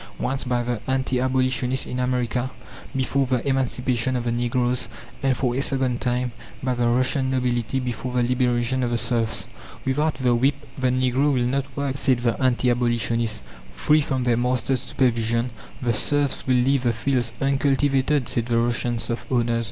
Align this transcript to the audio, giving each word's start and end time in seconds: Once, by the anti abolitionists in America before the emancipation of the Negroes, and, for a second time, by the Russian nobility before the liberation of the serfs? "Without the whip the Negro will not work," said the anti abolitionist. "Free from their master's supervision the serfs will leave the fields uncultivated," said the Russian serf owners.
Once, 0.17 0.43
by 0.43 0.63
the 0.63 0.81
anti 0.87 1.19
abolitionists 1.19 1.85
in 1.85 1.99
America 1.99 2.49
before 2.95 3.27
the 3.27 3.47
emancipation 3.47 4.15
of 4.15 4.23
the 4.23 4.31
Negroes, 4.31 4.89
and, 5.21 5.37
for 5.37 5.53
a 5.55 5.61
second 5.61 6.01
time, 6.01 6.31
by 6.63 6.73
the 6.73 6.87
Russian 6.87 7.29
nobility 7.29 7.79
before 7.79 8.11
the 8.13 8.23
liberation 8.23 8.81
of 8.81 8.89
the 8.89 8.97
serfs? 8.97 9.45
"Without 9.85 10.15
the 10.15 10.33
whip 10.33 10.55
the 10.75 10.89
Negro 10.89 11.31
will 11.31 11.45
not 11.45 11.65
work," 11.77 11.97
said 11.97 12.21
the 12.21 12.33
anti 12.41 12.71
abolitionist. 12.71 13.43
"Free 13.75 14.01
from 14.01 14.23
their 14.23 14.37
master's 14.37 14.81
supervision 14.81 15.51
the 15.83 15.93
serfs 15.93 16.47
will 16.47 16.55
leave 16.55 16.81
the 16.81 16.93
fields 16.93 17.33
uncultivated," 17.39 18.27
said 18.27 18.47
the 18.47 18.57
Russian 18.57 18.97
serf 18.97 19.27
owners. 19.31 19.59